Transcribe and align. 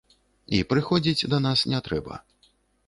І 0.59 0.61
прыходзіць 0.71 1.27
да 1.35 1.41
нас 1.49 1.59
не 1.75 1.85
трэба. 1.91 2.13